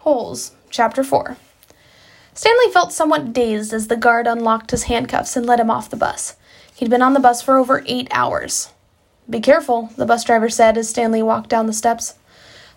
Holes, 0.00 0.52
Chapter 0.70 1.04
4. 1.04 1.36
Stanley 2.32 2.72
felt 2.72 2.90
somewhat 2.90 3.34
dazed 3.34 3.74
as 3.74 3.88
the 3.88 3.98
guard 3.98 4.26
unlocked 4.26 4.70
his 4.70 4.84
handcuffs 4.84 5.36
and 5.36 5.44
let 5.44 5.60
him 5.60 5.70
off 5.70 5.90
the 5.90 5.96
bus. 5.96 6.36
He'd 6.74 6.88
been 6.88 7.02
on 7.02 7.12
the 7.12 7.20
bus 7.20 7.42
for 7.42 7.58
over 7.58 7.84
eight 7.84 8.08
hours. 8.10 8.70
Be 9.28 9.40
careful, 9.40 9.90
the 9.98 10.06
bus 10.06 10.24
driver 10.24 10.48
said 10.48 10.78
as 10.78 10.88
Stanley 10.88 11.22
walked 11.22 11.50
down 11.50 11.66
the 11.66 11.74
steps. 11.74 12.14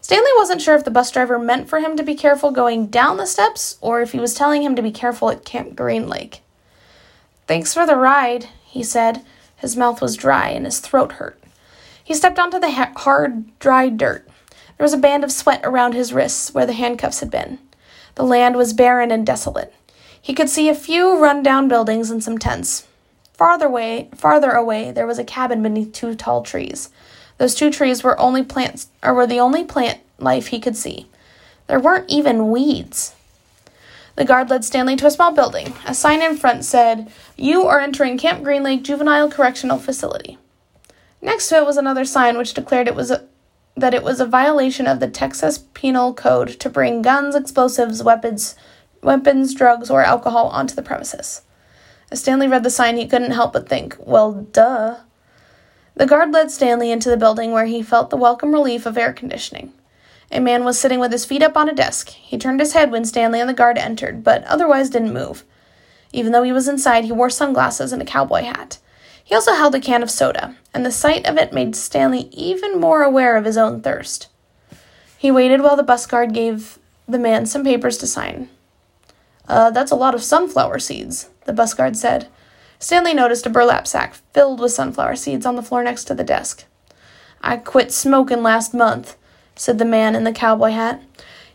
Stanley 0.02 0.32
wasn't 0.36 0.62
sure 0.62 0.76
if 0.76 0.84
the 0.84 0.92
bus 0.92 1.12
driver 1.12 1.40
meant 1.40 1.70
for 1.70 1.80
him 1.80 1.96
to 1.96 2.04
be 2.04 2.14
careful 2.14 2.52
going 2.52 2.88
down 2.88 3.16
the 3.16 3.26
steps 3.26 3.78
or 3.80 4.02
if 4.02 4.12
he 4.12 4.20
was 4.20 4.34
telling 4.34 4.62
him 4.62 4.76
to 4.76 4.82
be 4.82 4.92
careful 4.92 5.30
at 5.30 5.46
Camp 5.46 5.78
Green 5.78 6.10
Lake. 6.10 6.42
Thanks 7.48 7.74
for 7.74 7.86
the 7.86 7.96
ride, 7.96 8.50
he 8.66 8.84
said. 8.84 9.22
His 9.56 9.78
mouth 9.78 10.02
was 10.02 10.18
dry 10.18 10.50
and 10.50 10.66
his 10.66 10.82
throat 10.82 11.14
hurt. 11.14 11.42
He 12.04 12.14
stepped 12.14 12.38
onto 12.38 12.60
the 12.60 12.72
ha- 12.72 12.92
hard, 12.98 13.58
dry 13.60 13.88
dirt. 13.88 14.28
There 14.84 14.88
was 14.88 14.94
a 14.94 14.98
band 14.98 15.24
of 15.24 15.32
sweat 15.32 15.62
around 15.64 15.94
his 15.94 16.12
wrists 16.12 16.54
where 16.54 16.66
the 16.66 16.74
handcuffs 16.74 17.22
had 17.22 17.32
been. 17.32 17.58
The 18.16 18.26
land 18.26 18.58
was 18.58 18.74
barren 18.74 19.12
and 19.12 19.26
desolate. 19.26 19.74
He 20.22 20.34
could 20.34 20.50
see 20.50 20.68
a 20.68 20.76
few 20.76 21.18
run-down 21.18 21.70
buildings 21.70 22.12
and 22.12 22.22
some 22.22 22.38
tents. 22.38 22.86
Farther 23.32 23.68
away, 23.68 24.10
farther 24.14 24.52
away, 24.52 24.92
there 24.92 25.08
was 25.08 25.18
a 25.18 25.24
cabin 25.24 25.64
beneath 25.64 25.94
two 25.94 26.16
tall 26.16 26.44
trees. 26.44 26.90
Those 27.38 27.56
two 27.56 27.72
trees 27.72 28.04
were 28.04 28.20
only 28.20 28.44
plants, 28.44 28.88
or 29.02 29.14
were 29.14 29.26
the 29.26 29.40
only 29.40 29.64
plant 29.64 30.02
life 30.20 30.48
he 30.48 30.60
could 30.60 30.76
see. 30.76 31.08
There 31.68 31.80
weren't 31.80 32.10
even 32.10 32.52
weeds. 32.52 33.16
The 34.18 34.26
guard 34.26 34.50
led 34.50 34.66
Stanley 34.66 34.98
to 34.98 35.08
a 35.08 35.12
small 35.12 35.32
building. 35.32 35.76
A 35.88 35.96
sign 35.96 36.22
in 36.22 36.36
front 36.36 36.66
said, 36.66 37.10
"You 37.38 37.68
are 37.68 37.80
entering 37.80 38.18
Camp 38.18 38.44
Green 38.44 38.64
Lake 38.64 38.84
Juvenile 38.84 39.32
Correctional 39.32 39.80
Facility." 39.80 40.40
Next 41.22 41.48
to 41.48 41.56
it 41.56 41.66
was 41.66 41.78
another 41.78 42.04
sign 42.04 42.38
which 42.38 42.54
declared 42.54 42.90
it 42.90 42.96
was 42.96 43.10
a, 43.10 43.24
that 43.76 43.94
it 43.94 44.04
was 44.04 44.20
a 44.20 44.26
violation 44.26 44.88
of 44.88 45.00
the 45.00 45.10
Texas 45.10 45.66
Penal 45.74 46.14
Code 46.14 46.50
to 46.60 46.70
bring 46.70 47.02
guns, 47.02 47.36
explosives, 47.36 48.04
weapons, 48.04 48.56
weapons, 49.02 49.54
drugs, 49.54 49.90
or 49.90 50.04
alcohol 50.04 50.48
onto 50.48 50.76
the 50.76 50.82
premises. 50.82 51.42
As 52.12 52.20
Stanley 52.20 52.48
read 52.48 52.64
the 52.64 52.70
sign, 52.70 52.98
he 52.98 53.08
couldn't 53.08 53.32
help 53.32 53.54
but 53.54 53.68
think, 53.68 53.96
well, 54.00 54.34
duh. 54.52 54.98
The 55.96 56.06
guard 56.06 56.32
led 56.32 56.52
Stanley 56.52 56.92
into 56.92 57.10
the 57.10 57.18
building 57.18 57.52
where 57.52 57.66
he 57.66 57.82
felt 57.82 58.10
the 58.10 58.18
welcome 58.18 58.54
relief 58.54 58.86
of 58.86 58.98
air 58.98 59.14
conditioning. 59.14 59.74
A 60.32 60.40
man 60.40 60.64
was 60.64 60.80
sitting 60.80 61.00
with 61.00 61.12
his 61.12 61.26
feet 61.26 61.44
up 61.44 61.58
on 61.58 61.70
a 61.70 61.74
desk. 61.74 62.10
He 62.10 62.38
turned 62.38 62.60
his 62.60 62.74
head 62.74 62.92
when 62.92 63.06
Stanley 63.06 63.40
and 63.40 63.50
the 63.50 63.54
guard 63.54 63.78
entered, 63.78 64.24
but 64.24 64.44
otherwise 64.46 64.90
didn't 64.90 65.14
move. 65.14 65.44
Even 66.12 66.32
though 66.32 66.44
he 66.44 66.52
was 66.52 66.68
inside, 66.68 67.06
he 67.06 67.12
wore 67.12 67.30
sunglasses 67.30 67.92
and 67.92 68.02
a 68.02 68.06
cowboy 68.06 68.44
hat. 68.44 68.80
He 69.24 69.36
also 69.36 69.54
held 69.54 69.74
a 69.76 69.80
can 69.80 70.04
of 70.04 70.12
soda, 70.12 70.56
and 70.74 70.86
the 70.86 70.92
sight 70.92 71.26
of 71.26 71.38
it 71.38 71.54
made 71.54 71.76
Stanley 71.76 72.30
even 72.32 72.80
more 72.80 73.04
aware 73.04 73.38
of 73.38 73.46
his 73.46 73.58
own 73.58 73.82
thirst. 73.82 74.28
He 75.18 75.32
waited 75.32 75.62
while 75.62 75.78
the 75.78 75.84
bus 75.84 76.06
guard 76.06 76.34
gave 76.34 76.78
the 77.08 77.20
man 77.20 77.46
some 77.46 77.64
papers 77.64 77.98
to 78.00 78.08
sign. 78.08 78.50
Uh, 79.48 79.72
that's 79.72 79.92
a 79.92 79.96
lot 79.96 80.16
of 80.16 80.24
sunflower 80.24 80.80
seeds, 80.80 81.30
the 81.46 81.54
bus 81.54 81.74
guard 81.74 81.96
said. 81.96 82.28
Stanley 82.80 83.14
noticed 83.14 83.46
a 83.46 83.50
burlap 83.50 83.88
sack 83.88 84.16
filled 84.34 84.60
with 84.60 84.74
sunflower 84.74 85.16
seeds 85.16 85.46
on 85.46 85.56
the 85.56 85.64
floor 85.64 85.84
next 85.84 86.04
to 86.06 86.14
the 86.14 86.24
desk. 86.24 86.66
I 87.42 87.58
quit 87.58 87.92
smoking 87.92 88.44
last 88.44 88.74
month, 88.74 89.16
said 89.56 89.78
the 89.78 89.86
man 89.86 90.16
in 90.16 90.24
the 90.24 90.34
cowboy 90.34 90.72
hat. 90.72 91.02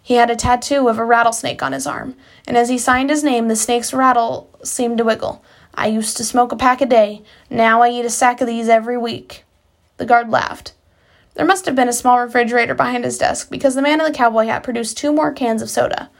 He 0.02 0.14
had 0.14 0.30
a 0.30 0.36
tattoo 0.36 0.88
of 0.88 0.98
a 0.98 1.04
rattlesnake 1.04 1.62
on 1.62 1.72
his 1.72 1.86
arm, 1.86 2.14
and 2.46 2.56
as 2.56 2.70
he 2.70 2.78
signed 2.78 3.10
his 3.10 3.22
name, 3.22 3.48
the 3.48 3.56
snake's 3.56 3.92
rattle 3.92 4.48
seemed 4.62 4.96
to 4.98 5.04
wiggle. 5.04 5.44
I 5.78 5.86
used 5.86 6.16
to 6.16 6.24
smoke 6.24 6.50
a 6.50 6.56
pack 6.56 6.80
a 6.80 6.86
day. 6.86 7.22
Now 7.48 7.82
I 7.82 7.90
eat 7.90 8.04
a 8.04 8.10
sack 8.10 8.40
of 8.40 8.48
these 8.48 8.68
every 8.68 8.98
week. 8.98 9.44
The 9.98 10.06
guard 10.06 10.28
laughed. 10.28 10.72
There 11.34 11.46
must 11.46 11.66
have 11.66 11.76
been 11.76 11.88
a 11.88 11.92
small 11.92 12.18
refrigerator 12.18 12.74
behind 12.74 13.04
his 13.04 13.16
desk 13.16 13.48
because 13.48 13.76
the 13.76 13.82
man 13.82 14.00
in 14.00 14.04
the 14.04 14.12
cowboy 14.12 14.46
hat 14.46 14.64
produced 14.64 14.98
two 14.98 15.12
more 15.12 15.32
cans 15.32 15.62
of 15.62 15.70
soda. 15.70 16.10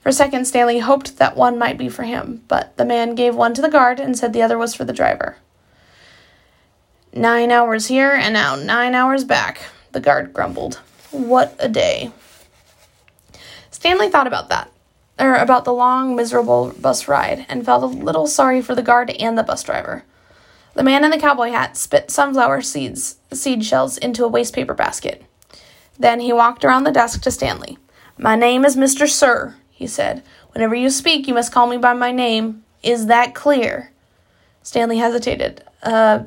For 0.00 0.10
a 0.10 0.12
second, 0.12 0.44
Stanley 0.44 0.80
hoped 0.80 1.16
that 1.16 1.34
one 1.34 1.58
might 1.58 1.78
be 1.78 1.88
for 1.88 2.02
him, 2.02 2.42
but 2.46 2.76
the 2.76 2.84
man 2.84 3.14
gave 3.14 3.34
one 3.34 3.54
to 3.54 3.62
the 3.62 3.70
guard 3.70 4.00
and 4.00 4.18
said 4.18 4.34
the 4.34 4.42
other 4.42 4.58
was 4.58 4.74
for 4.74 4.84
the 4.84 4.92
driver. 4.92 5.38
Nine 7.14 7.50
hours 7.50 7.86
here 7.86 8.12
and 8.12 8.34
now 8.34 8.54
nine 8.54 8.94
hours 8.94 9.24
back, 9.24 9.62
the 9.92 10.00
guard 10.00 10.34
grumbled. 10.34 10.82
What 11.10 11.56
a 11.58 11.70
day. 11.70 12.12
Stanley 13.70 14.10
thought 14.10 14.26
about 14.26 14.50
that 14.50 14.70
or 15.18 15.34
about 15.34 15.64
the 15.64 15.72
long, 15.72 16.14
miserable 16.14 16.72
bus 16.80 17.08
ride 17.08 17.46
and 17.48 17.64
felt 17.64 17.82
a 17.82 17.86
little 17.86 18.26
sorry 18.26 18.60
for 18.60 18.74
the 18.74 18.82
guard 18.82 19.10
and 19.10 19.36
the 19.36 19.42
bus 19.42 19.62
driver. 19.62 20.04
The 20.74 20.82
man 20.82 21.04
in 21.04 21.10
the 21.10 21.18
cowboy 21.18 21.50
hat 21.50 21.76
spit 21.76 22.10
sunflower 22.10 22.62
seeds, 22.62 23.16
seed 23.32 23.64
shells 23.64 23.96
into 23.96 24.24
a 24.24 24.30
wastepaper 24.30 24.76
basket. 24.76 25.24
Then 25.98 26.20
he 26.20 26.32
walked 26.32 26.64
around 26.64 26.84
the 26.84 26.92
desk 26.92 27.22
to 27.22 27.30
Stanley. 27.30 27.78
My 28.18 28.36
name 28.36 28.64
is 28.64 28.76
Mr. 28.76 29.08
Sir, 29.08 29.54
he 29.70 29.86
said. 29.86 30.22
Whenever 30.52 30.74
you 30.74 30.90
speak, 30.90 31.26
you 31.26 31.34
must 31.34 31.52
call 31.52 31.66
me 31.66 31.78
by 31.78 31.94
my 31.94 32.12
name. 32.12 32.64
Is 32.82 33.06
that 33.06 33.34
clear? 33.34 33.90
Stanley 34.62 34.98
hesitated. 34.98 35.64
Uh, 35.82 36.24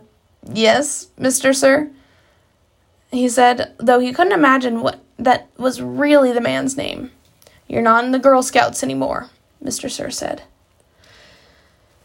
yes, 0.52 1.08
Mr. 1.20 1.56
Sir, 1.56 1.92
he 3.12 3.30
said, 3.30 3.74
though 3.78 4.00
he 4.00 4.14
couldn't 4.14 4.34
imagine 4.34 4.82
what 4.82 5.00
that 5.18 5.50
was 5.58 5.82
really 5.82 6.32
the 6.32 6.42
man's 6.42 6.78
name. 6.78 7.12
You're 7.70 7.84
not 7.84 8.04
in 8.04 8.12
the 8.12 8.20
Girl 8.20 8.42
Scouts 8.42 8.84
anymore, 8.84 9.30
Mr. 9.64 9.90
Sir 9.90 10.10
said. 10.10 10.42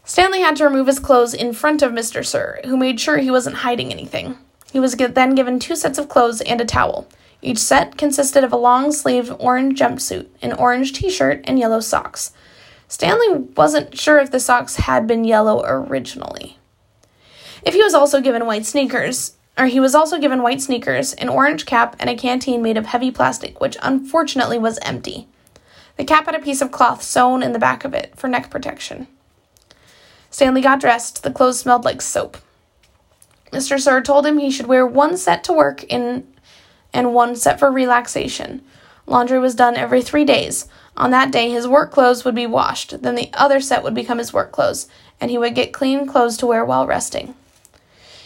Stanley 0.03 0.41
had 0.41 0.55
to 0.57 0.63
remove 0.63 0.85
his 0.85 0.99
clothes 0.99 1.33
in 1.33 1.53
front 1.53 1.81
of 1.81 1.91
Mr. 1.91 2.23
Sir, 2.23 2.59
who 2.65 2.77
made 2.77 2.99
sure 2.99 3.17
he 3.17 3.31
wasn't 3.31 3.57
hiding 3.57 3.91
anything. 3.91 4.37
He 4.71 4.79
was 4.79 4.95
then 4.95 5.33
given 5.33 5.57
two 5.57 5.75
sets 5.75 5.97
of 5.97 6.07
clothes 6.07 6.41
and 6.41 6.61
a 6.61 6.65
towel. 6.65 7.07
Each 7.41 7.57
set 7.57 7.97
consisted 7.97 8.43
of 8.43 8.53
a 8.53 8.57
long 8.57 8.91
sleeved 8.91 9.33
orange 9.39 9.79
jumpsuit, 9.79 10.27
an 10.43 10.53
orange 10.53 10.93
t 10.93 11.09
shirt, 11.09 11.41
and 11.45 11.57
yellow 11.57 11.79
socks. 11.79 12.31
Stanley 12.87 13.29
wasn't 13.57 13.97
sure 13.97 14.19
if 14.19 14.29
the 14.29 14.39
socks 14.39 14.75
had 14.75 15.07
been 15.07 15.23
yellow 15.23 15.63
originally. 15.65 16.59
If 17.63 17.73
he 17.73 17.81
was 17.81 17.95
also 17.95 18.21
given 18.21 18.45
white 18.45 18.67
sneakers, 18.67 19.35
or 19.57 19.65
he 19.65 19.79
was 19.79 19.95
also 19.95 20.19
given 20.19 20.43
white 20.43 20.61
sneakers, 20.61 21.13
an 21.13 21.29
orange 21.29 21.65
cap, 21.65 21.95
and 21.99 22.07
a 22.07 22.15
canteen 22.15 22.61
made 22.61 22.77
of 22.77 22.85
heavy 22.85 23.09
plastic, 23.09 23.59
which 23.59 23.77
unfortunately 23.81 24.59
was 24.59 24.77
empty. 24.83 25.27
The 25.97 26.05
cap 26.05 26.25
had 26.25 26.35
a 26.35 26.39
piece 26.39 26.61
of 26.61 26.71
cloth 26.71 27.01
sewn 27.01 27.41
in 27.41 27.53
the 27.53 27.59
back 27.59 27.85
of 27.85 27.93
it 27.93 28.13
for 28.15 28.27
neck 28.27 28.49
protection. 28.49 29.07
Stanley 30.29 30.61
got 30.61 30.81
dressed. 30.81 31.23
The 31.23 31.31
clothes 31.31 31.59
smelled 31.59 31.85
like 31.85 32.01
soap. 32.01 32.37
Mr. 33.51 33.79
Sir 33.79 34.01
told 34.01 34.25
him 34.25 34.37
he 34.37 34.51
should 34.51 34.67
wear 34.67 34.85
one 34.85 35.15
set 35.15 35.43
to 35.45 35.53
work 35.53 35.83
in 35.85 36.27
and 36.93 37.13
one 37.13 37.35
set 37.35 37.59
for 37.59 37.71
relaxation. 37.71 38.61
Laundry 39.07 39.39
was 39.39 39.55
done 39.55 39.75
every 39.75 40.01
three 40.01 40.25
days. 40.25 40.67
On 40.97 41.11
that 41.11 41.31
day, 41.31 41.49
his 41.49 41.67
work 41.67 41.91
clothes 41.91 42.25
would 42.25 42.35
be 42.35 42.47
washed, 42.47 43.01
then 43.01 43.15
the 43.15 43.29
other 43.33 43.59
set 43.59 43.83
would 43.83 43.93
become 43.93 44.17
his 44.17 44.33
work 44.33 44.51
clothes, 44.51 44.87
and 45.19 45.29
he 45.29 45.37
would 45.37 45.55
get 45.55 45.73
clean 45.73 46.07
clothes 46.07 46.37
to 46.37 46.45
wear 46.45 46.65
while 46.65 46.87
resting. 46.87 47.35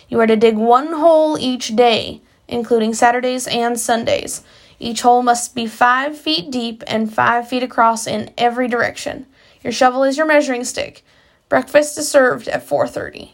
You 0.08 0.20
are 0.20 0.28
to 0.28 0.36
dig 0.36 0.56
one 0.56 0.94
hole 0.94 1.38
each 1.38 1.76
day, 1.76 2.22
including 2.48 2.94
Saturdays 2.94 3.48
and 3.48 3.80
Sundays. 3.80 4.44
Each 4.80 5.02
hole 5.02 5.22
must 5.22 5.56
be 5.56 5.68
five 5.68 6.18
feet 6.18 6.50
deep 6.50 6.84
and 6.88 7.14
five 7.14 7.48
feet 7.48 7.64
across 7.64 8.08
in 8.08 8.32
every 8.38 8.68
direction. 8.68 9.26
Your 9.62 9.74
shovel 9.74 10.04
is 10.04 10.18
your 10.18 10.26
measuring 10.26 10.64
stick. 10.64 11.04
Breakfast 11.50 11.98
is 11.98 12.10
served 12.10 12.48
at 12.48 12.66
4:30. 12.66 13.34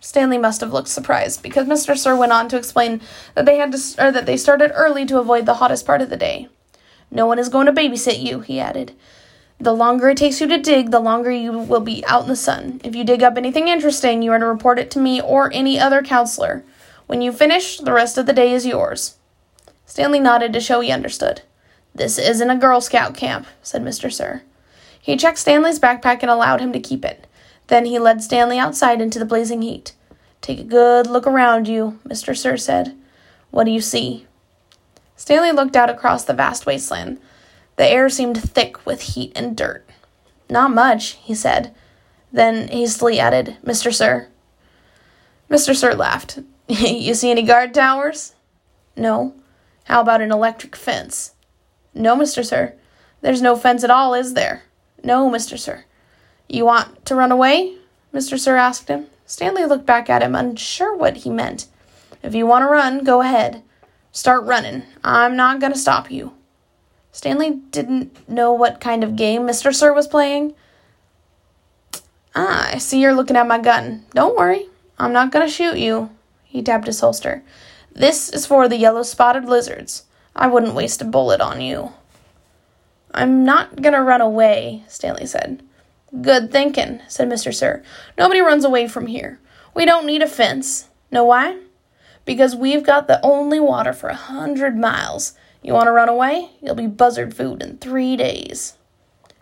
Stanley 0.00 0.38
must 0.38 0.60
have 0.60 0.72
looked 0.72 0.88
surprised 0.88 1.42
because 1.42 1.66
Mr. 1.66 1.96
Sir 1.96 2.16
went 2.16 2.32
on 2.32 2.48
to 2.48 2.56
explain 2.56 3.00
that 3.34 3.46
they 3.46 3.56
had 3.56 3.72
to 3.72 3.78
or 3.98 4.10
that 4.12 4.26
they 4.26 4.36
started 4.36 4.72
early 4.74 5.06
to 5.06 5.18
avoid 5.18 5.46
the 5.46 5.54
hottest 5.54 5.86
part 5.86 6.02
of 6.02 6.10
the 6.10 6.16
day. 6.16 6.48
No 7.10 7.26
one 7.26 7.38
is 7.38 7.48
going 7.48 7.66
to 7.66 7.72
babysit 7.72 8.22
you, 8.22 8.40
he 8.40 8.60
added. 8.60 8.92
The 9.58 9.74
longer 9.74 10.08
it 10.08 10.16
takes 10.16 10.40
you 10.40 10.46
to 10.46 10.58
dig, 10.58 10.90
the 10.90 11.00
longer 11.00 11.30
you 11.30 11.52
will 11.52 11.80
be 11.80 12.04
out 12.06 12.22
in 12.22 12.28
the 12.28 12.36
sun. 12.36 12.80
If 12.82 12.94
you 12.94 13.04
dig 13.04 13.22
up 13.22 13.36
anything 13.36 13.68
interesting, 13.68 14.22
you 14.22 14.32
are 14.32 14.38
to 14.38 14.46
report 14.46 14.78
it 14.78 14.90
to 14.92 14.98
me 14.98 15.20
or 15.20 15.50
any 15.52 15.78
other 15.78 16.02
counselor. 16.02 16.64
When 17.06 17.20
you 17.20 17.30
finish, 17.30 17.78
the 17.78 17.92
rest 17.92 18.16
of 18.16 18.26
the 18.26 18.32
day 18.32 18.52
is 18.52 18.64
yours. 18.64 19.16
Stanley 19.90 20.20
nodded 20.20 20.52
to 20.52 20.60
show 20.60 20.78
he 20.78 20.92
understood. 20.92 21.42
This 21.92 22.16
isn't 22.16 22.48
a 22.48 22.54
Girl 22.54 22.80
Scout 22.80 23.16
camp, 23.16 23.48
said 23.60 23.82
Mr. 23.82 24.10
Sir. 24.10 24.42
He 25.02 25.16
checked 25.16 25.38
Stanley's 25.38 25.80
backpack 25.80 26.22
and 26.22 26.30
allowed 26.30 26.60
him 26.60 26.72
to 26.72 26.78
keep 26.78 27.04
it. 27.04 27.26
Then 27.66 27.86
he 27.86 27.98
led 27.98 28.22
Stanley 28.22 28.56
outside 28.56 29.00
into 29.00 29.18
the 29.18 29.24
blazing 29.24 29.62
heat. 29.62 29.94
Take 30.42 30.60
a 30.60 30.62
good 30.62 31.08
look 31.08 31.26
around 31.26 31.66
you, 31.66 31.98
Mr. 32.06 32.36
Sir 32.36 32.56
said. 32.56 32.96
What 33.50 33.64
do 33.64 33.72
you 33.72 33.80
see? 33.80 34.28
Stanley 35.16 35.50
looked 35.50 35.74
out 35.74 35.90
across 35.90 36.22
the 36.24 36.34
vast 36.34 36.66
wasteland. 36.66 37.20
The 37.74 37.90
air 37.90 38.08
seemed 38.08 38.40
thick 38.40 38.86
with 38.86 39.00
heat 39.00 39.32
and 39.34 39.56
dirt. 39.56 39.84
Not 40.48 40.70
much, 40.70 41.18
he 41.20 41.34
said. 41.34 41.74
Then 42.32 42.68
hastily 42.68 43.18
added, 43.18 43.56
Mr. 43.64 43.92
Sir. 43.92 44.28
Mr. 45.50 45.74
Sir 45.74 45.94
laughed. 45.94 46.38
you 46.68 47.12
see 47.12 47.32
any 47.32 47.42
guard 47.42 47.74
towers? 47.74 48.36
No. 48.94 49.34
How 49.84 50.00
about 50.00 50.20
an 50.20 50.32
electric 50.32 50.76
fence? 50.76 51.34
No, 51.94 52.16
Mr. 52.16 52.44
Sir. 52.44 52.74
There's 53.20 53.42
no 53.42 53.56
fence 53.56 53.84
at 53.84 53.90
all, 53.90 54.14
is 54.14 54.34
there? 54.34 54.62
No, 55.02 55.30
Mr. 55.30 55.58
Sir. 55.58 55.84
You 56.48 56.64
want 56.64 57.04
to 57.06 57.14
run 57.14 57.32
away? 57.32 57.76
Mr. 58.14 58.38
Sir 58.38 58.56
asked 58.56 58.88
him. 58.88 59.06
Stanley 59.26 59.64
looked 59.64 59.86
back 59.86 60.10
at 60.10 60.22
him, 60.22 60.34
unsure 60.34 60.96
what 60.96 61.18
he 61.18 61.30
meant. 61.30 61.66
If 62.22 62.34
you 62.34 62.46
want 62.46 62.62
to 62.62 62.68
run, 62.68 63.04
go 63.04 63.20
ahead. 63.20 63.62
Start 64.12 64.44
running. 64.44 64.82
I'm 65.04 65.36
not 65.36 65.60
going 65.60 65.72
to 65.72 65.78
stop 65.78 66.10
you. 66.10 66.34
Stanley 67.12 67.60
didn't 67.70 68.28
know 68.28 68.52
what 68.52 68.80
kind 68.80 69.02
of 69.02 69.16
game 69.16 69.42
Mr. 69.42 69.74
Sir 69.74 69.92
was 69.92 70.08
playing. 70.08 70.54
Ah, 72.34 72.70
I 72.72 72.78
see 72.78 73.00
you're 73.00 73.14
looking 73.14 73.36
at 73.36 73.46
my 73.46 73.58
gun. 73.58 74.04
Don't 74.14 74.36
worry, 74.36 74.68
I'm 74.98 75.12
not 75.12 75.32
going 75.32 75.46
to 75.46 75.52
shoot 75.52 75.78
you. 75.78 76.10
He 76.44 76.62
tapped 76.62 76.86
his 76.86 77.00
holster. 77.00 77.42
This 77.92 78.28
is 78.28 78.46
for 78.46 78.68
the 78.68 78.76
yellow 78.76 79.02
spotted 79.02 79.44
lizards. 79.44 80.04
I 80.34 80.46
wouldn't 80.46 80.74
waste 80.74 81.02
a 81.02 81.04
bullet 81.04 81.40
on 81.40 81.60
you. 81.60 81.92
I'm 83.12 83.44
not 83.44 83.76
to 83.82 83.90
run 83.90 84.20
away, 84.20 84.84
Stanley 84.88 85.26
said. 85.26 85.62
Good 86.22 86.50
thinking, 86.50 87.00
said 87.08 87.28
Mr. 87.28 87.54
Sir. 87.54 87.82
Nobody 88.16 88.40
runs 88.40 88.64
away 88.64 88.88
from 88.88 89.06
here. 89.06 89.38
We 89.74 89.84
don't 89.84 90.06
need 90.06 90.22
a 90.22 90.26
fence. 90.26 90.88
Know 91.10 91.24
why? 91.24 91.58
Because 92.24 92.54
we've 92.54 92.84
got 92.84 93.06
the 93.06 93.24
only 93.24 93.60
water 93.60 93.92
for 93.92 94.08
a 94.08 94.14
hundred 94.14 94.76
miles. 94.76 95.34
You 95.62 95.72
want 95.72 95.86
to 95.86 95.92
run 95.92 96.08
away? 96.08 96.50
You'll 96.62 96.74
be 96.74 96.86
buzzard 96.86 97.34
food 97.34 97.62
in 97.62 97.78
three 97.78 98.16
days. 98.16 98.74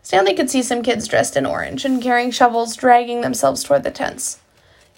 Stanley 0.03 0.35
could 0.35 0.49
see 0.49 0.63
some 0.63 0.83
kids 0.83 1.07
dressed 1.07 1.37
in 1.37 1.45
orange 1.45 1.85
and 1.85 2.03
carrying 2.03 2.31
shovels 2.31 2.75
dragging 2.77 3.21
themselves 3.21 3.63
toward 3.63 3.83
the 3.83 3.91
tents. 3.91 4.41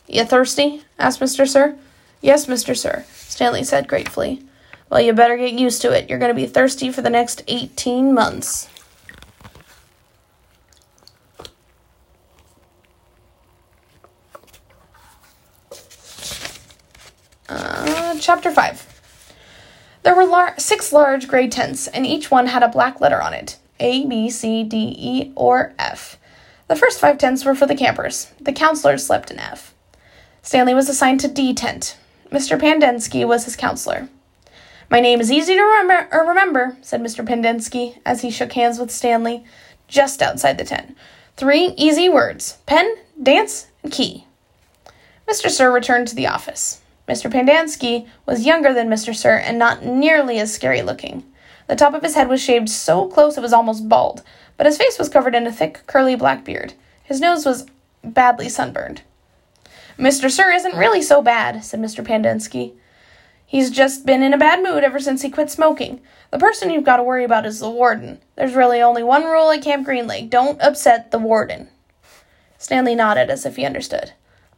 You 0.07 0.25
thirsty? 0.25 0.83
asked 0.99 1.21
Mr. 1.21 1.49
Sir. 1.49 1.77
Yes, 2.21 2.47
Mr. 2.47 2.77
Sir, 2.77 3.05
Stanley 3.13 3.65
said 3.65 3.89
gratefully. 3.89 4.43
Well, 4.91 5.01
you 5.01 5.13
better 5.13 5.37
get 5.37 5.53
used 5.53 5.81
to 5.83 5.93
it. 5.93 6.11
You're 6.11 6.19
going 6.19 6.35
to 6.35 6.35
be 6.35 6.47
thirsty 6.47 6.91
for 6.91 7.01
the 7.01 7.11
next 7.11 7.43
18 7.47 8.13
months. 8.13 8.69
Uh, 17.49 18.17
chapter 18.21 18.51
5. 18.51 18.87
There 20.03 20.15
were 20.15 20.25
lar- 20.25 20.59
six 20.59 20.93
large 20.93 21.29
gray 21.29 21.49
tents, 21.49 21.87
and 21.87 22.07
each 22.07 22.31
one 22.31 22.49
had 22.49 22.63
a 22.63 22.69
black 22.69 23.01
letter 23.01 23.23
on 23.23 23.33
it. 23.33 23.59
A, 23.79 24.07
B, 24.07 24.29
C, 24.29 24.63
D, 24.63 24.95
E, 24.99 25.33
or 25.37 25.73
F. 25.79 26.19
The 26.69 26.77
first 26.77 27.01
five 27.01 27.19
tents 27.19 27.45
were 27.45 27.55
for 27.55 27.67
the 27.67 27.75
campers. 27.75 28.31
The 28.41 28.53
counselors 28.53 29.07
slept 29.07 29.31
in 29.31 29.39
F. 29.39 29.75
Stanley 30.43 30.75
was 30.75 30.89
assigned 30.89 31.21
to 31.21 31.29
D 31.29 31.55
tent. 31.55 31.97
Mr. 32.31 32.57
Pendanski 32.59 33.27
was 33.27 33.45
his 33.45 33.57
counselor. 33.57 34.09
My 34.89 35.01
name 35.01 35.21
is 35.21 35.33
easy 35.33 35.57
to 35.57 35.63
remember, 35.63 36.09
remember, 36.13 36.77
said 36.81 37.01
Mr. 37.01 37.27
Pendanski 37.27 37.99
as 38.07 38.23
he 38.23 38.31
shook 38.31 38.53
hands 38.53 38.79
with 38.79 38.93
Stanley 38.93 39.45
just 39.89 40.23
outside 40.23 40.57
the 40.57 40.65
tent. 40.65 40.97
Three 41.37 41.75
easy 41.77 42.09
words 42.09 42.59
pen, 42.67 42.95
dance, 43.21 43.67
and 43.83 43.93
key. 43.93 44.27
Mr. 45.29 45.51
Sir 45.51 45.73
returned 45.73 46.07
to 46.09 46.15
the 46.15 46.29
office. 46.29 46.81
Mr. 47.09 47.29
Pendanski 47.29 48.07
was 48.27 48.47
younger 48.47 48.73
than 48.73 48.89
Mr. 48.89 49.13
Sir 49.13 49.37
and 49.37 49.59
not 49.59 49.85
nearly 49.85 50.39
as 50.39 50.55
scary 50.55 50.83
looking. 50.83 51.25
The 51.67 51.75
top 51.75 51.95
of 51.95 52.03
his 52.03 52.15
head 52.15 52.29
was 52.29 52.41
shaved 52.41 52.69
so 52.69 53.09
close 53.09 53.37
it 53.37 53.43
was 53.43 53.53
almost 53.53 53.89
bald, 53.89 54.23
but 54.57 54.67
his 54.67 54.79
face 54.79 54.99
was 55.01 55.09
covered 55.09 55.35
in 55.35 55.49
a 55.49 55.53
thick, 55.53 55.81
curly 55.89 56.15
black 56.15 56.45
beard. 56.45 56.75
His 57.03 57.21
nose 57.21 57.45
was 57.45 57.67
badly 58.05 58.49
sunburned. 58.49 59.03
Mr. 60.01 60.31
Sir 60.31 60.51
isn't 60.51 60.79
really 60.79 61.03
so 61.03 61.21
bad, 61.21 61.63
said 61.63 61.79
Mr. 61.79 62.03
Pendanski. 62.03 62.73
He's 63.45 63.71
just 63.71 64.07
been 64.07 64.23
in 64.23 64.33
a 64.33 64.39
bad 64.39 64.63
mood 64.63 64.83
ever 64.83 64.99
since 64.99 65.21
he 65.21 65.29
quit 65.29 65.51
smoking. 65.51 66.01
The 66.31 66.39
person 66.39 66.71
you've 66.71 66.85
got 66.85 66.97
to 66.97 67.03
worry 67.03 67.23
about 67.23 67.45
is 67.45 67.61
the 67.61 67.69
warden. 67.69 68.19
There's 68.35 68.55
really 68.55 68.81
only 68.81 69.03
one 69.03 69.25
rule 69.25 69.51
at 69.51 69.63
Camp 69.63 69.85
Green 69.85 70.07
Lake 70.07 70.31
don't 70.31 70.59
upset 70.63 71.11
the 71.11 71.19
warden. 71.19 71.69
Stanley 72.57 72.95
nodded 72.95 73.29
as 73.29 73.45
if 73.45 73.57
he 73.57 73.67
understood. 73.67 74.13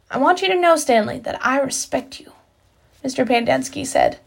I 0.09 0.17
want 0.17 0.41
you 0.41 0.47
to 0.47 0.57
know, 0.57 0.77
Stanley, 0.77 1.19
that 1.19 1.45
I 1.45 1.59
respect 1.59 2.21
you, 2.21 2.31
Mr. 3.03 3.27
Pendanski 3.27 3.85
said. 3.85 4.19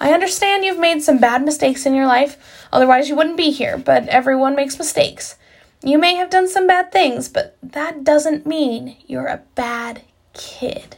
I 0.00 0.12
understand 0.12 0.64
you've 0.64 0.78
made 0.80 1.04
some 1.04 1.18
bad 1.18 1.44
mistakes 1.44 1.86
in 1.86 1.94
your 1.94 2.08
life, 2.08 2.66
otherwise, 2.72 3.08
you 3.08 3.14
wouldn't 3.14 3.36
be 3.36 3.52
here, 3.52 3.78
but 3.78 4.08
everyone 4.08 4.56
makes 4.56 4.76
mistakes. 4.76 5.36
You 5.84 5.98
may 5.98 6.16
have 6.16 6.30
done 6.30 6.48
some 6.48 6.66
bad 6.66 6.90
things, 6.90 7.28
but 7.28 7.56
that 7.62 8.02
doesn't 8.02 8.44
mean 8.44 8.96
you're 9.06 9.26
a 9.26 9.42
bad 9.54 10.02
kid. 10.34 10.96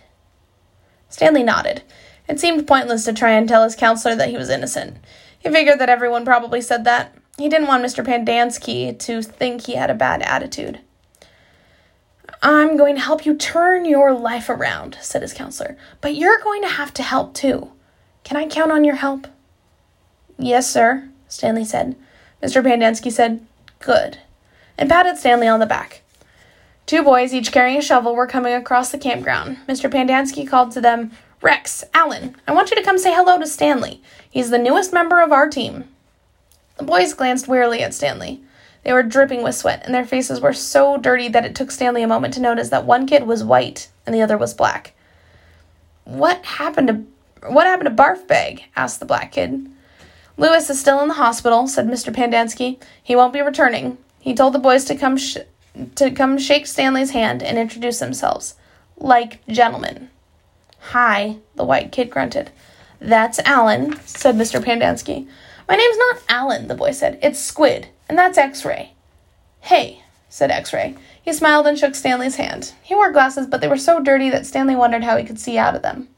Stanley 1.09 1.43
nodded. 1.43 1.83
It 2.29 2.41
seemed 2.41 2.67
pointless 2.67 3.05
to 3.05 3.13
try 3.13 3.31
and 3.31 3.49
tell 3.49 3.63
his 3.63 3.77
counselor 3.77 4.17
that 4.17 4.31
he 4.31 4.37
was 4.37 4.51
innocent. 4.51 4.99
He 5.39 5.51
figured 5.51 5.79
that 5.79 5.89
everyone 5.89 6.25
probably 6.25 6.61
said 6.61 6.85
that. 6.85 7.15
He 7.39 7.49
didn't 7.49 7.69
want 7.69 7.85
Mr. 7.85 8.05
Pendanski 8.05 8.99
to 8.99 9.23
think 9.23 9.63
he 9.63 9.75
had 9.75 9.91
a 9.91 9.95
bad 9.95 10.23
attitude. 10.23 10.81
I'm 12.43 12.77
going 12.77 12.97
to 12.97 13.01
help 13.01 13.25
you 13.25 13.35
turn 13.35 13.85
your 13.85 14.13
life 14.13 14.49
around, 14.49 14.99
said 15.01 15.23
his 15.23 15.33
counselor. 15.33 15.77
But 16.01 16.17
you're 16.17 16.41
going 16.41 16.63
to 16.63 16.69
have 16.69 16.93
to 16.95 17.03
help 17.03 17.35
too. 17.35 17.71
Can 18.25 18.37
I 18.37 18.47
count 18.47 18.73
on 18.73 18.85
your 18.85 18.97
help? 18.97 19.27
Yes, 20.39 20.71
sir, 20.71 21.09
Stanley 21.29 21.65
said. 21.65 21.97
Mr. 22.43 22.63
Pendanski 22.63 23.11
said, 23.11 23.47
Good, 23.79 24.19
and 24.77 24.89
patted 24.89 25.17
Stanley 25.17 25.49
on 25.49 25.61
the 25.61 25.67
back. 25.67 26.03
Two 26.87 27.03
boys, 27.03 27.35
each 27.35 27.51
carrying 27.51 27.79
a 27.79 27.83
shovel, 27.83 28.15
were 28.15 28.29
coming 28.29 28.55
across 28.55 28.93
the 28.93 28.99
campground. 28.99 29.59
Mr. 29.69 29.91
Pendanski 29.91 30.49
called 30.49 30.71
to 30.71 30.81
them, 30.81 31.11
Rex, 31.43 31.83
Alan, 31.93 32.37
I 32.47 32.53
want 32.53 32.71
you 32.71 32.77
to 32.77 32.83
come 32.83 32.97
say 32.97 33.13
hello 33.13 33.39
to 33.39 33.47
Stanley. 33.47 34.01
He's 34.31 34.51
the 34.51 34.59
newest 34.59 34.93
member 34.93 35.21
of 35.21 35.33
our 35.33 35.49
team. 35.49 35.85
The 36.79 36.85
boys 36.85 37.13
glanced 37.13 37.49
wearily 37.49 37.83
at 37.83 37.93
Stanley. 37.93 38.41
They 38.85 38.93
were 38.93 39.03
dripping 39.03 39.43
with 39.43 39.57
sweat, 39.57 39.83
and 39.85 39.93
their 39.93 40.07
faces 40.07 40.41
were 40.41 40.53
so 40.53 40.97
dirty 40.97 41.29
that 41.29 41.45
it 41.45 41.57
took 41.57 41.73
Stanley 41.73 42.05
a 42.05 42.09
moment 42.09 42.35
to 42.35 42.41
notice 42.41 42.69
that 42.69 42.87
one 42.87 43.07
kid 43.07 43.25
was 43.27 43.43
white 43.43 43.89
and 44.07 44.15
the 44.15 44.23
other 44.23 44.39
was 44.39 44.55
black. 44.55 44.93
What 46.05 46.45
happened 46.45 46.89
to 46.89 47.05
what 47.51 47.67
happened 47.67 47.89
to 47.89 48.03
Barf 48.03 48.27
Bag? 48.29 48.65
asked 48.77 49.01
the 49.01 49.07
black 49.07 49.33
kid. 49.33 49.69
Lewis 50.37 50.71
is 50.71 50.79
still 50.79 51.01
in 51.01 51.09
the 51.09 51.15
hospital, 51.15 51.67
said 51.67 51.87
Mr. 51.87 52.15
Pendanski. 52.15 52.81
He 53.03 53.17
won't 53.17 53.33
be 53.33 53.41
returning. 53.41 53.99
He 54.21 54.35
told 54.35 54.55
the 54.55 54.59
boys 54.61 54.85
to 54.85 54.95
come 54.95 55.17
sh- 55.17 55.39
to 55.97 56.11
come 56.11 56.39
shake 56.39 56.67
Stanley's 56.67 57.11
hand 57.11 57.43
and 57.43 57.59
introduce 57.59 57.99
themselves, 57.99 58.55
like 58.97 59.45
gentlemen. 59.47 60.11
Hi, 60.91 61.39
the 61.55 61.65
white 61.65 61.93
kid 61.93 62.11
grunted. 62.11 62.51
That's 63.01 63.39
Alan, 63.41 63.99
said 64.07 64.37
Mr. 64.37 64.63
Pendanski. 64.63 65.27
My 65.69 65.77
name's 65.77 65.99
not 65.99 66.23
Alan, 66.29 66.69
the 66.69 66.75
boy 66.75 66.93
said. 66.93 67.19
It's 67.23 67.41
Squid, 67.41 67.89
and 68.09 68.17
that's 68.17 68.39
X-Ray. 68.39 68.93
Hey, 69.61 70.03
said 70.29 70.51
X-Ray. 70.51 70.95
He 71.21 71.33
smiled 71.33 71.67
and 71.67 71.79
shook 71.79 71.95
Stanley's 71.95 72.37
hand. 72.37 72.73
He 72.83 72.95
wore 72.95 73.11
glasses, 73.11 73.49
but 73.49 73.61
they 73.61 73.69
were 73.69 73.77
so 73.77 74.01
dirty 74.01 74.31
that 74.31 74.47
Stanley 74.47 74.77
wondered 74.77 75.03
how 75.03 75.17
he 75.17 75.25
could 75.25 75.41
see 75.41 75.59
out 75.59 75.75
of 75.75 75.83
them. 75.83 76.09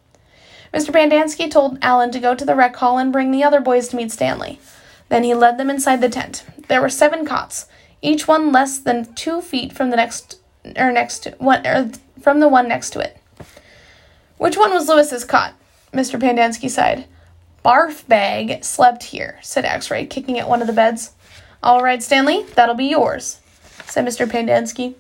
Mr. 0.73 0.91
Pendanski 0.91 1.51
told 1.51 1.79
Alan 1.81 2.11
to 2.11 2.21
go 2.21 2.35
to 2.35 2.45
the 2.45 2.55
rec 2.55 2.77
hall 2.77 2.99
and 2.99 3.11
bring 3.11 3.31
the 3.31 3.43
other 3.43 3.61
boys 3.61 3.89
to 3.89 3.97
meet 3.97 4.13
Stanley. 4.13 4.61
Then 5.09 5.25
he 5.25 5.35
led 5.35 5.57
them 5.57 5.71
inside 5.71 6.03
the 6.03 6.11
tent. 6.11 6.45
There 6.69 6.83
were 6.83 6.91
seven 6.91 7.25
cots, 7.25 7.67
each 8.03 8.29
one 8.29 8.53
less 8.53 8.79
than 8.79 9.13
two 9.15 9.41
feet 9.41 9.73
from 9.73 9.91
the 9.91 9.97
next 9.97 10.39
or 10.77 10.93
next 10.93 11.29
one 11.39 11.67
or 11.67 11.91
from 12.21 12.41
the 12.41 12.49
one 12.49 12.69
next 12.69 12.91
to 12.91 13.01
it. 13.01 13.17
Which 14.37 14.57
one 14.57 14.71
was 14.71 14.89
Lewis's 14.89 15.25
cot? 15.25 15.55
Mr. 15.93 16.21
Pendanski 16.21 16.71
sighed. 16.71 17.07
Barf 17.65 18.07
bag 18.07 18.63
slept 18.65 19.03
here, 19.03 19.39
said 19.43 19.65
X-Ray, 19.65 20.07
kicking 20.07 20.39
at 20.39 20.49
one 20.49 20.61
of 20.61 20.67
the 20.67 20.73
beds. 20.73 21.13
All 21.63 21.83
right, 21.83 22.03
Stanley, 22.03 22.45
that'll 22.55 22.77
be 22.77 22.87
yours, 22.87 23.41
said 23.87 24.07
Mr. 24.07 24.27
Pendanski. 24.27 24.95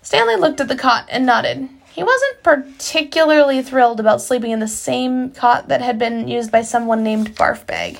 Stanley 0.00 0.36
looked 0.36 0.60
at 0.60 0.68
the 0.68 0.76
cot 0.76 1.06
and 1.10 1.26
nodded. 1.26 1.68
He 1.90 2.02
wasn't 2.02 2.42
particularly 2.42 3.62
thrilled 3.62 4.00
about 4.00 4.22
sleeping 4.22 4.50
in 4.50 4.60
the 4.60 4.68
same 4.68 5.30
cot 5.30 5.68
that 5.68 5.82
had 5.82 5.98
been 5.98 6.26
used 6.26 6.50
by 6.50 6.62
someone 6.62 7.02
named 7.02 7.36
Barfbag. 7.36 7.98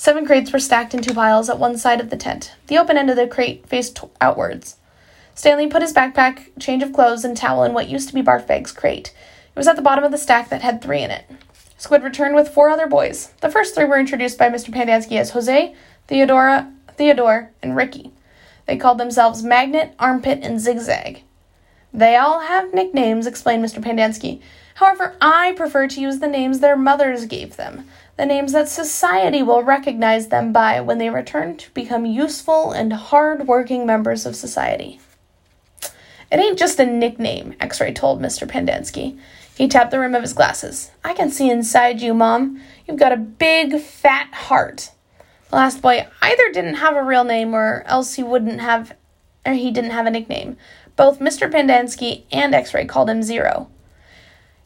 Seven 0.00 0.24
crates 0.24 0.50
were 0.50 0.58
stacked 0.58 0.94
in 0.94 1.02
two 1.02 1.12
piles 1.12 1.50
at 1.50 1.58
one 1.58 1.76
side 1.76 2.00
of 2.00 2.08
the 2.08 2.16
tent. 2.16 2.54
The 2.68 2.78
open 2.78 2.96
end 2.96 3.10
of 3.10 3.16
the 3.16 3.26
crate 3.26 3.66
faced 3.68 4.02
outwards. 4.18 4.76
Stanley 5.34 5.66
put 5.66 5.82
his 5.82 5.92
backpack, 5.92 6.58
change 6.58 6.82
of 6.82 6.94
clothes, 6.94 7.22
and 7.22 7.36
towel 7.36 7.64
in 7.64 7.74
what 7.74 7.90
used 7.90 8.08
to 8.08 8.14
be 8.14 8.22
Barfbag's 8.22 8.72
crate. 8.72 9.12
It 9.54 9.58
was 9.58 9.68
at 9.68 9.76
the 9.76 9.82
bottom 9.82 10.02
of 10.02 10.10
the 10.10 10.16
stack 10.16 10.48
that 10.48 10.62
had 10.62 10.80
three 10.80 11.02
in 11.02 11.10
it. 11.10 11.30
Squid 11.76 12.02
returned 12.02 12.34
with 12.34 12.48
four 12.48 12.70
other 12.70 12.86
boys. 12.86 13.34
The 13.42 13.50
first 13.50 13.74
three 13.74 13.84
were 13.84 14.00
introduced 14.00 14.38
by 14.38 14.48
Mr. 14.48 14.72
Pendanski 14.72 15.18
as 15.18 15.32
Jose, 15.32 15.74
Theodora, 16.06 16.72
Theodore, 16.96 17.50
and 17.62 17.76
Ricky. 17.76 18.10
They 18.64 18.78
called 18.78 18.96
themselves 18.96 19.42
Magnet, 19.42 19.94
Armpit, 19.98 20.42
and 20.42 20.58
Zigzag. 20.58 21.24
They 21.92 22.16
all 22.16 22.40
have 22.40 22.72
nicknames, 22.72 23.26
explained 23.26 23.62
Mr. 23.62 23.84
Pendanski. 23.84 24.40
However, 24.80 25.14
I 25.20 25.52
prefer 25.58 25.88
to 25.88 26.00
use 26.00 26.20
the 26.20 26.26
names 26.26 26.60
their 26.60 26.74
mothers 26.74 27.26
gave 27.26 27.56
them, 27.56 27.86
the 28.16 28.24
names 28.24 28.52
that 28.52 28.66
society 28.66 29.42
will 29.42 29.62
recognize 29.62 30.28
them 30.28 30.54
by 30.54 30.80
when 30.80 30.96
they 30.96 31.10
return 31.10 31.58
to 31.58 31.70
become 31.72 32.06
useful 32.06 32.72
and 32.72 32.90
hard 32.90 33.46
working 33.46 33.84
members 33.84 34.24
of 34.24 34.34
society. 34.34 34.98
It 36.32 36.40
ain't 36.40 36.58
just 36.58 36.80
a 36.80 36.86
nickname, 36.86 37.56
X 37.60 37.78
ray 37.78 37.92
told 37.92 38.22
Mr. 38.22 38.48
Pendanski. 38.48 39.18
He 39.54 39.68
tapped 39.68 39.90
the 39.90 40.00
rim 40.00 40.14
of 40.14 40.22
his 40.22 40.32
glasses. 40.32 40.90
I 41.04 41.12
can 41.12 41.30
see 41.30 41.50
inside 41.50 42.00
you, 42.00 42.14
Mom. 42.14 42.58
You've 42.88 42.98
got 42.98 43.12
a 43.12 43.18
big, 43.18 43.78
fat 43.80 44.32
heart. 44.32 44.92
The 45.50 45.56
last 45.56 45.82
boy 45.82 46.06
either 46.22 46.52
didn't 46.54 46.76
have 46.76 46.96
a 46.96 47.04
real 47.04 47.24
name 47.24 47.52
or 47.52 47.82
else 47.84 48.14
he 48.14 48.22
wouldn't 48.22 48.62
have 48.62 48.96
or 49.44 49.52
he 49.52 49.70
didn't 49.70 49.90
have 49.90 50.06
a 50.06 50.10
nickname. 50.10 50.56
Both 50.96 51.20
Mr. 51.20 51.52
Pendanski 51.52 52.22
and 52.32 52.54
X 52.54 52.72
Ray 52.72 52.86
called 52.86 53.10
him 53.10 53.22
Zero. 53.22 53.68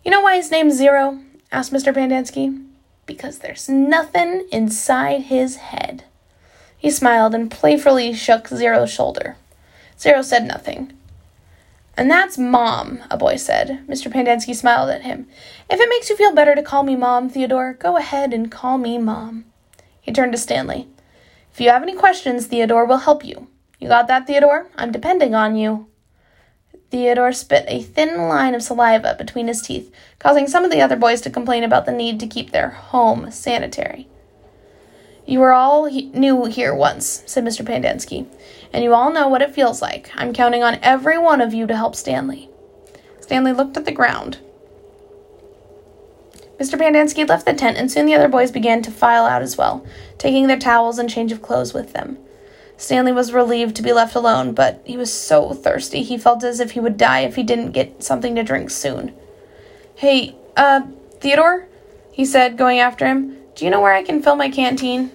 You 0.05 0.11
know 0.11 0.21
why 0.21 0.37
his 0.37 0.51
name's 0.51 0.75
Zero? 0.75 1.21
asked 1.51 1.73
Mr. 1.73 1.95
Pendanski. 1.95 2.67
Because 3.07 3.39
there's 3.39 3.69
nothing 3.69 4.47
inside 4.53 5.23
his 5.23 5.57
head. 5.57 6.05
He 6.77 6.91
smiled 6.91 7.35
and 7.35 7.51
playfully 7.51 8.13
shook 8.13 8.49
Zero's 8.49 8.93
shoulder. 8.93 9.37
Zero 9.99 10.21
said 10.21 10.47
nothing. 10.47 10.93
And 11.97 12.11
that's 12.11 12.37
Mom, 12.37 13.01
a 13.11 13.17
boy 13.17 13.37
said. 13.37 13.83
Mr. 13.89 14.13
Pendanski 14.13 14.55
smiled 14.55 14.91
at 14.91 15.03
him. 15.03 15.27
If 15.71 15.81
it 15.81 15.89
makes 15.89 16.11
you 16.11 16.17
feel 16.17 16.35
better 16.35 16.55
to 16.55 16.63
call 16.63 16.83
me 16.83 16.97
Mom, 16.97 17.31
Theodore, 17.31 17.73
go 17.75 17.97
ahead 17.97 18.35
and 18.35 18.51
call 18.51 18.77
me 18.77 18.99
Mom. 18.99 19.47
He 20.01 20.13
turned 20.13 20.33
to 20.33 20.39
Stanley. 20.39 20.87
If 21.53 21.61
you 21.61 21.71
have 21.71 21.83
any 21.83 21.95
questions, 21.95 22.47
Theodore 22.47 22.85
will 22.85 22.99
help 22.99 23.25
you. 23.25 23.49
You 23.79 23.89
got 23.89 24.09
that, 24.09 24.27
Theodore? 24.27 24.69
I'm 24.77 24.93
depending 24.93 25.35
on 25.35 25.57
you. 25.57 25.87
Theodore 26.95 27.33
spit 27.33 27.65
a 27.67 27.83
thin 27.83 28.29
line 28.29 28.55
of 28.55 28.63
saliva 28.63 29.17
between 29.19 29.49
his 29.49 29.61
teeth, 29.61 29.93
causing 30.21 30.47
some 30.47 30.65
of 30.65 30.71
the 30.71 30.81
other 30.81 30.95
boys 30.95 31.21
to 31.23 31.29
complain 31.29 31.65
about 31.65 31.87
the 31.87 31.93
need 31.93 32.21
to 32.21 32.27
keep 32.29 32.53
their 32.53 32.69
home 32.71 33.33
sanitary. 33.33 34.07
You 35.27 35.41
were 35.41 35.53
all 35.53 35.87
he- 35.87 36.13
new 36.15 36.45
here 36.45 36.73
once, 36.73 37.25
said 37.27 37.45
Mr. 37.45 37.67
Pendanski, 37.67 38.27
and 38.73 38.85
you 38.85 38.95
all 38.95 39.13
know 39.13 39.27
what 39.27 39.43
it 39.43 39.53
feels 39.53 39.83
like. 39.83 40.13
I'm 40.15 40.33
counting 40.33 40.63
on 40.63 40.79
every 40.83 41.19
one 41.19 41.41
of 41.41 41.53
you 41.53 41.67
to 41.67 41.77
help 41.77 41.97
Stanley. 41.97 42.49
Stanley 43.19 43.53
looked 43.53 43.77
at 43.77 43.87
the 43.87 43.91
ground. 43.91 44.39
Mr. 46.61 46.79
Pendanski 46.79 47.29
left 47.29 47.45
the 47.45 47.55
tent, 47.55 47.77
and 47.77 47.91
soon 47.91 48.07
the 48.07 48.15
other 48.15 48.29
boys 48.29 48.53
began 48.53 48.83
to 48.83 48.93
file 48.93 49.25
out 49.25 49.43
as 49.43 49.59
well, 49.59 49.85
taking 50.17 50.47
their 50.47 50.61
towels 50.61 51.01
and 51.01 51.11
change 51.11 51.33
of 51.33 51.43
clothes 51.43 51.75
with 51.75 51.93
them. 51.93 52.19
Stanley 52.77 53.13
was 53.13 53.33
relieved 53.33 53.77
to 53.77 53.83
be 53.83 53.93
left 53.93 54.15
alone, 54.15 54.53
but 54.53 54.83
he 54.85 54.97
was 54.97 55.13
so 55.13 55.55
thirsty 55.55 56.03
he 56.03 56.19
felt 56.19 56.43
as 56.43 56.61
if 56.61 56.73
he 56.73 56.81
would 56.81 56.97
die 56.97 57.21
if 57.21 57.37
he 57.37 57.43
didn't 57.43 57.73
get 57.73 58.03
something 58.03 58.35
to 58.35 58.43
drink 58.43 58.71
soon. 58.71 59.15
Hey, 59.95 60.35
uh, 60.57 60.83
Theodore? 61.21 61.69
He 62.11 62.25
said, 62.25 62.59
going 62.59 62.79
after 62.79 63.07
him. 63.07 63.39
Do 63.55 63.65
you 63.65 63.71
know 63.71 63.81
where 63.81 63.93
I 63.93 64.03
can 64.03 64.23
fill 64.23 64.37
my 64.37 64.51
canteen? 64.51 65.11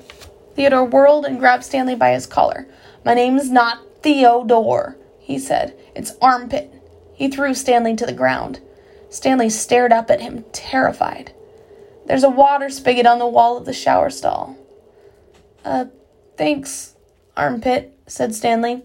Theodore 0.55 0.85
whirled 0.85 1.25
and 1.25 1.39
grabbed 1.39 1.63
Stanley 1.63 1.95
by 1.95 2.11
his 2.11 2.25
collar. 2.25 2.67
My 3.05 3.13
name's 3.13 3.49
not 3.49 3.79
Theodore, 4.01 4.97
he 5.19 5.37
said. 5.37 5.77
It's 5.95 6.15
Armpit. 6.21 6.73
He 7.13 7.29
threw 7.29 7.53
Stanley 7.53 7.95
to 7.97 8.05
the 8.05 8.13
ground. 8.13 8.61
Stanley 9.09 9.49
stared 9.49 9.91
up 9.91 10.09
at 10.09 10.21
him, 10.21 10.45
terrified. 10.51 11.33
There's 12.05 12.23
a 12.23 12.29
water 12.29 12.69
spigot 12.69 13.05
on 13.05 13.19
the 13.19 13.27
wall 13.27 13.57
of 13.57 13.65
the 13.65 13.73
shower 13.73 14.09
stall. 14.09 14.57
Uh, 15.63 15.85
thanks, 16.37 16.95
Armpit, 17.39 17.97
said 18.05 18.35
Stanley. 18.35 18.83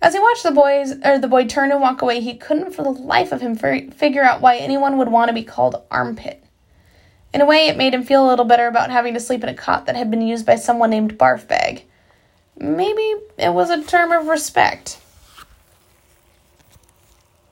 As 0.00 0.14
he 0.14 0.20
watched 0.20 0.44
the 0.44 0.52
boys 0.52 0.94
or 1.04 1.18
the 1.18 1.28
boy 1.28 1.46
turn 1.46 1.72
and 1.72 1.80
walk 1.80 2.02
away, 2.02 2.20
he 2.20 2.36
couldn't 2.36 2.72
for 2.72 2.82
the 2.82 2.90
life 2.90 3.32
of 3.32 3.40
him 3.40 3.56
figure 3.56 4.22
out 4.22 4.40
why 4.40 4.56
anyone 4.56 4.96
would 4.98 5.08
want 5.08 5.28
to 5.28 5.34
be 5.34 5.42
called 5.42 5.82
Armpit. 5.90 6.42
In 7.34 7.40
a 7.40 7.46
way, 7.46 7.66
it 7.66 7.76
made 7.76 7.92
him 7.92 8.04
feel 8.04 8.24
a 8.24 8.30
little 8.30 8.44
better 8.44 8.66
about 8.66 8.90
having 8.90 9.14
to 9.14 9.20
sleep 9.20 9.42
in 9.42 9.48
a 9.48 9.54
cot 9.54 9.86
that 9.86 9.96
had 9.96 10.10
been 10.10 10.22
used 10.22 10.46
by 10.46 10.54
someone 10.54 10.90
named 10.90 11.18
Barfbag. 11.18 11.82
Maybe 12.56 13.14
it 13.36 13.52
was 13.52 13.70
a 13.70 13.82
term 13.82 14.12
of 14.12 14.28
respect. 14.28 15.00